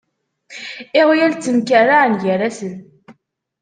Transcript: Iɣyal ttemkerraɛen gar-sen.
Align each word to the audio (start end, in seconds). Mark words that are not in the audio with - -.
Iɣyal 0.99 1.33
ttemkerraɛen 1.35 2.13
gar-sen. 2.23 2.75